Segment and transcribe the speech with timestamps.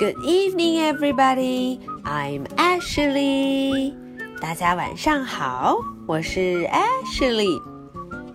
[0.00, 1.80] Good evening, everybody.
[2.04, 3.94] I'm Ashley.
[4.40, 7.60] 大家晚上好，我是 Ashley。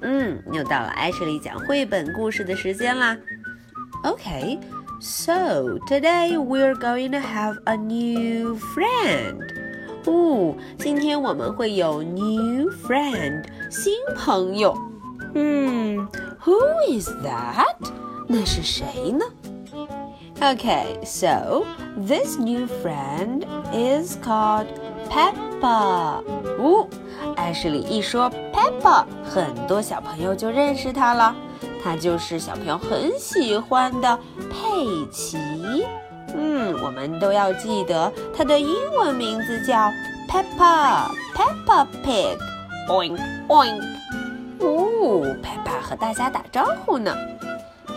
[0.00, 3.16] 嗯，又到了 Ashley 讲绘本故事的时间啦。
[4.04, 4.58] Okay,
[5.00, 9.40] so today we're going to have a new friend.
[10.04, 14.76] 哦，今天我们会有 new friend 新朋友。
[15.34, 16.06] 嗯，
[16.44, 16.56] Who
[16.88, 17.66] is that？
[18.28, 19.24] 那是谁呢
[20.40, 21.64] ？Okay, so
[21.96, 24.66] this new friend is called
[25.08, 26.22] Peppa.
[26.58, 26.86] 哦，
[27.36, 31.34] 艾什里一说 Peppa，很多小朋友就认识她了。
[31.82, 34.18] 她就是小朋友很喜欢的
[34.50, 35.38] 佩奇。
[36.34, 39.90] 嗯，我们都要记得它的英文名字叫
[40.28, 43.82] Peppa，Peppa Pig。Oink oink。
[44.60, 47.16] 哦，Peppa 和大家打招呼呢。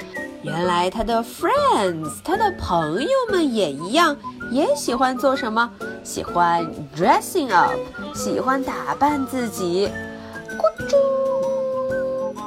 [0.43, 4.17] 原来她的 friends，她的朋友们也一样，
[4.53, 5.69] 也喜欢做什么？
[6.04, 7.74] 喜欢 dressing up，
[8.14, 9.90] 喜欢打扮自己。
[10.58, 10.98] 咕啾，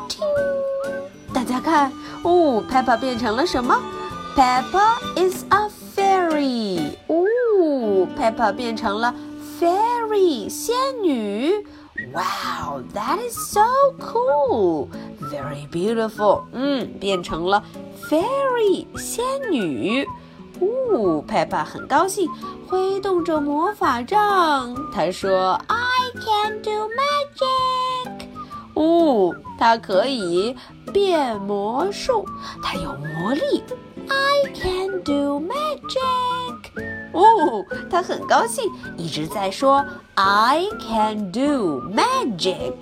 [0.09, 0.25] 听，
[1.33, 1.91] 大家看，
[2.23, 3.75] 哦，Peppa 变成了什么
[4.37, 9.15] ？Peppa is a fairy，哦，Peppa 变成了
[9.59, 11.67] fairy 仙女。
[12.13, 13.65] Wow, that is so
[13.99, 14.89] cool,
[15.33, 16.43] very beautiful。
[16.53, 17.65] 嗯，变成了
[18.09, 20.07] fairy 仙女。
[20.61, 22.29] 哦，Peppa 很高兴，
[22.69, 24.75] 挥动着魔法杖。
[24.93, 28.27] 他说：“I can do magic。”
[28.75, 30.57] 哦，她可以
[30.93, 32.27] 变魔术，
[32.63, 33.65] 她有魔力。
[34.09, 36.83] I can do magic。
[37.13, 39.85] 哦，他很高兴，一直在说
[40.15, 42.75] I can do magic。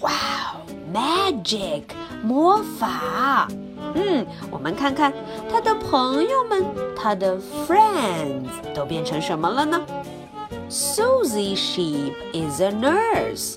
[0.00, 1.84] 哇哦，magic
[2.22, 3.46] 魔法。
[3.94, 5.12] 嗯，我们看看
[5.50, 6.64] 他的朋友们，
[6.96, 9.80] 他的 friends 都变成什么了呢
[10.68, 13.54] ？Susie sheep is a nurse。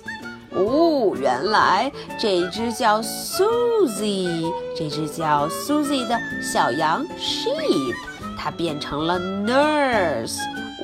[0.52, 7.96] 哦，原来这只叫 Susie，这只叫 Susie 的小羊 sheep，
[8.39, 10.37] 它变成了 nurse。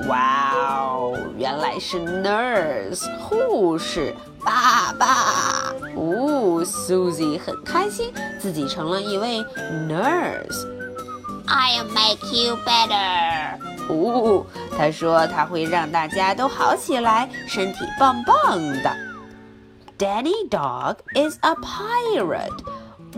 [0.07, 4.15] 哇哦，原来是 nurse 护士
[4.45, 5.73] 爸爸。
[5.97, 9.45] 哦，Susie 很开心，自己成了一位
[9.89, 13.59] nurse。I'll make you better。
[13.89, 14.47] 哦，
[14.77, 18.97] 他说他会让大家都好起来，身体棒棒的。
[19.99, 22.63] Danny Dog is a pirate.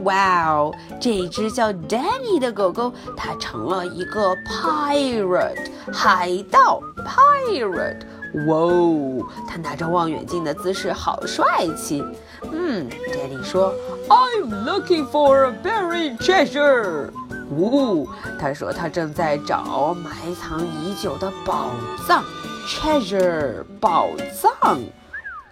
[0.03, 8.01] 哇哦，这只叫 Danny 的狗狗，它成了一个 pirate 海盗 pirate。
[8.47, 12.03] 哇哦，它拿着望远镜的姿势好帅气。
[12.51, 13.73] 嗯，Danny 说
[14.09, 17.09] ：“I'm looking for a buried treasure。”
[17.49, 21.69] 呜，他说他正在找埋藏已久的宝
[22.05, 22.23] 藏
[22.67, 24.79] treasure 宝藏。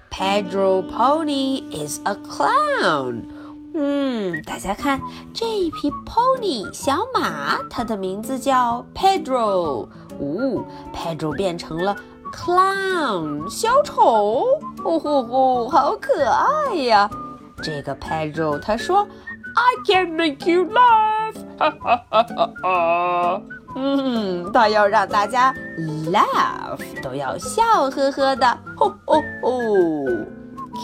[0.10, 3.22] Pedro Pony is a clown。
[3.76, 5.02] 嗯，大家看
[5.34, 9.88] 这一匹 pony 小马，它的名字叫 Pedro。
[10.20, 11.96] 哦，Pedro 变成了
[12.32, 14.46] clown 小丑。
[14.84, 17.10] 哦吼吼，好可爱呀！
[17.64, 19.08] 这个 Pedro 他说
[19.56, 23.42] ：“I can make you laugh。”哈哈哈哈哈。
[23.76, 25.52] 嗯，他要让大家
[26.12, 28.46] laugh，都要笑呵呵的。
[28.78, 29.52] 吼吼吼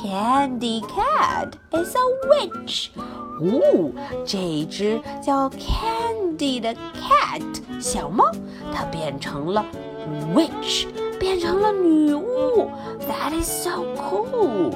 [0.03, 2.91] ！Candy Cat is a witch。
[3.41, 3.91] 哦，
[4.25, 7.43] 这只叫 Candy 的 cat
[7.81, 8.31] 小猫，
[8.73, 9.65] 它变成了
[10.35, 10.87] witch，
[11.19, 12.71] 变成了女巫。
[13.09, 14.73] That is so cool。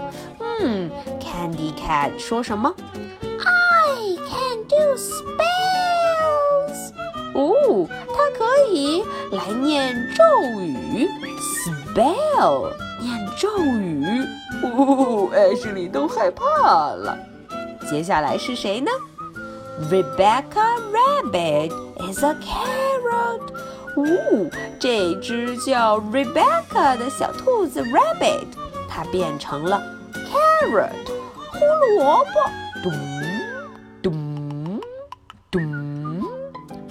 [0.61, 0.90] 嗯，
[1.20, 2.75] Candy Cat 说什么？
[3.23, 5.38] I can do spells。
[7.35, 10.25] 哦，它可以来念咒
[10.61, 11.08] 语，
[11.38, 12.73] spell
[13.44, 14.25] 咒语。
[14.63, 17.18] 哦，艾什里都害怕了。
[17.90, 18.90] 接下来是谁呢
[19.92, 21.74] ？Rebecca Rabbit
[22.10, 23.42] is a carrot。
[23.98, 24.50] 哦，
[24.80, 28.45] 这只叫 Rebecca 的小兔子 Rabbit，
[28.88, 30.94] 它变成了 carrot
[31.51, 31.60] 胡
[32.00, 32.39] 萝卜。
[32.81, 32.94] 咚
[34.01, 34.80] 咚
[35.51, 35.62] 咚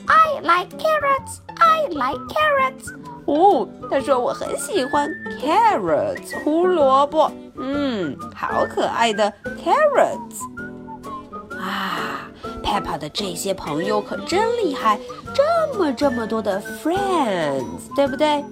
[0.07, 1.41] ！I like carrots.
[1.59, 2.93] I like carrots.
[3.26, 5.10] 哦，他说我很喜欢
[5.42, 9.32] carrots 胡萝卜，嗯，好可爱的
[9.64, 10.42] carrots。
[11.60, 12.30] 啊，
[12.64, 15.00] Peppa 的这些朋友可真厉害，
[15.34, 18.46] 这么这么多的 friends，对不对？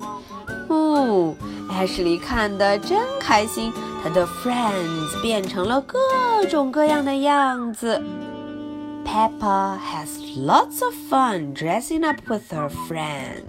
[0.67, 1.33] 哦，
[1.69, 3.71] 艾什莉看得真开心，
[4.03, 5.99] 她的 friends 变成了各
[6.49, 8.01] 种各样的样子。
[9.05, 13.45] Peppa has lots of fun dressing up with her friends.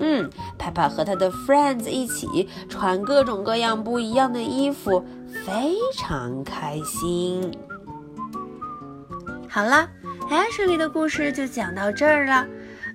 [0.00, 5.04] 嗯，Peppa 和她的 friends 一起穿各种各样不一样的衣服，
[5.46, 7.52] 非常开心。
[9.48, 9.88] 好了
[10.30, 12.46] ，Ashley 的故事就讲到这儿了。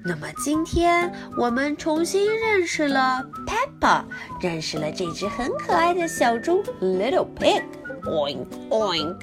[0.07, 4.03] 那么今天我们重新认识了 Peppa，
[4.39, 7.63] 认识了这只很可爱的小猪 Little Pig。
[8.03, 9.15] Oink oink。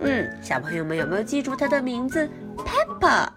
[0.00, 2.28] 嗯，小朋友们有没有记住它的名字
[2.58, 3.28] Peppa？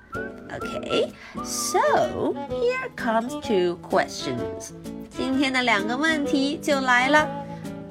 [0.48, 4.72] Peppa？OK，so here comes two questions。
[5.10, 7.28] 今天的两个问题就来了。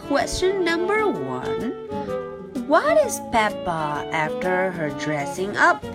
[0.09, 5.85] Question number one：What is Peppa after her dressing up？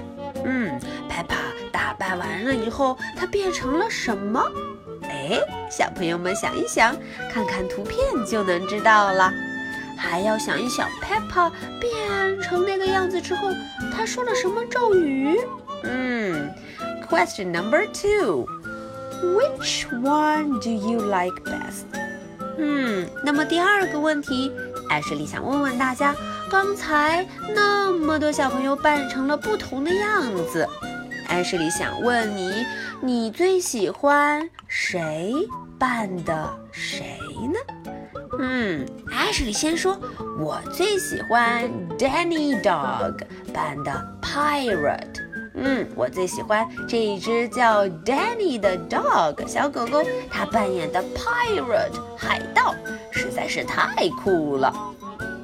[0.45, 0.81] 嗯，
[1.11, 4.43] Peppa 打扮完了以后，她变成了什么？
[5.03, 5.39] 哎，
[5.71, 6.97] 小朋友们想一想，
[7.31, 9.33] 看看图片就能知道了。
[9.98, 13.50] 还要想一想，Peppa 变成那个样子之后，
[13.96, 15.40] 他说了什么咒语？
[15.84, 16.54] 嗯
[17.10, 21.86] ，Question number two，Which one do you like best？
[22.58, 24.52] 嗯，那么第二个问题，
[24.90, 26.16] 艾什莉想问问大家。
[26.52, 27.26] 刚才
[27.56, 30.70] 那么多小朋友扮成了不同的样子，
[31.28, 32.64] 艾什莉想问你：
[33.02, 35.34] 你最喜欢谁
[35.80, 37.18] 扮的谁
[37.52, 37.73] 呢？
[38.40, 40.00] 嗯，，Ashley 先说：
[40.40, 43.20] 我最喜欢 Danny Dog
[43.54, 45.22] 扮的 Pirate。
[45.56, 52.74] 嗯，我最喜欢这一只叫 Danny 的 Dog 小狗狗，它扮演的 Pirate 海盗
[53.12, 54.74] 实在是太酷了。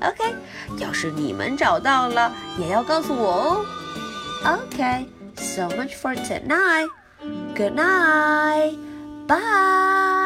[0.01, 0.33] OK，
[0.77, 3.65] 要是你们找到了，也要告诉我哦。
[4.45, 6.87] OK，so much for tonight.
[7.55, 8.77] Good night.
[9.27, 10.18] Bye.